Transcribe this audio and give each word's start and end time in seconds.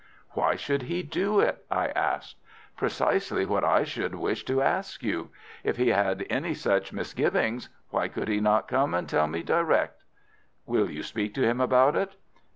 "Why 0.31 0.55
should 0.55 0.81
he 0.81 1.03
do 1.03 1.39
it?" 1.41 1.63
I 1.69 1.89
asked. 1.89 2.37
"Precisely 2.75 3.45
what 3.45 3.63
I 3.63 3.83
should 3.83 4.15
wish 4.15 4.43
to 4.45 4.59
ask 4.63 5.03
you. 5.03 5.29
If 5.63 5.77
he 5.77 5.89
had 5.89 6.25
any 6.27 6.55
such 6.55 6.91
misgivings, 6.91 7.69
why 7.91 8.07
could 8.07 8.27
he 8.27 8.39
not 8.39 8.67
come 8.67 8.95
and 8.95 9.07
tell 9.07 9.27
me 9.27 9.43
direct?" 9.43 10.01
"Will 10.65 10.89
you 10.89 11.03
speak 11.03 11.35
to 11.35 11.43
him 11.45 11.61
about 11.61 11.95
it?" 11.95 12.15